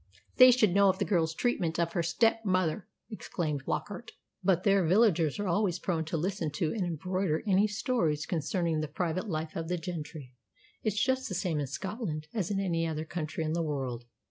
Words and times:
"They 0.37 0.49
should 0.49 0.73
know 0.73 0.89
of 0.89 0.97
the 0.97 1.05
girl's 1.05 1.35
treatment 1.35 1.79
of 1.79 1.93
her 1.93 2.01
stepmother," 2.01 2.87
exclaimed 3.11 3.61
Flockart. 3.65 4.13
"But 4.43 4.63
there, 4.63 4.83
villagers 4.83 5.37
are 5.39 5.45
always 5.47 5.77
prone 5.77 6.05
to 6.05 6.17
listen 6.17 6.49
to 6.53 6.73
and 6.73 6.81
embroider 6.83 7.43
any 7.45 7.67
stories 7.67 8.25
concerning 8.25 8.79
the 8.79 8.87
private 8.87 9.29
life 9.29 9.55
of 9.55 9.67
the 9.69 9.77
gentry. 9.77 10.33
It's 10.81 10.99
just 11.03 11.29
the 11.29 11.35
same 11.35 11.59
in 11.59 11.67
Scotland 11.67 12.27
as 12.33 12.49
in 12.49 12.59
any 12.59 12.87
other 12.87 13.05
country 13.05 13.43
in 13.43 13.53
the 13.53 13.61
world." 13.61 14.05